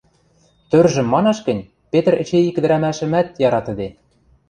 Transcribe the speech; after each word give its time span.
Тӧржӹм 0.69 1.07
манаш 1.13 1.39
гӹнь, 1.47 1.67
Петр 1.91 2.13
эче 2.21 2.39
ик 2.49 2.55
ӹдӹрӓмӓшӹмӓт 2.59 3.27
яратыде. 3.47 3.87